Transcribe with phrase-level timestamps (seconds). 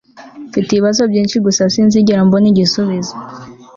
[0.47, 3.15] mfite ibibazo byinshi gusa sinzigera mbona igisubizo